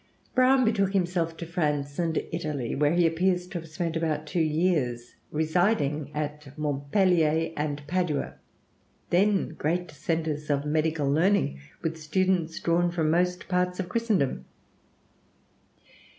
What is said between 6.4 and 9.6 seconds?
Montpellier and Padua, then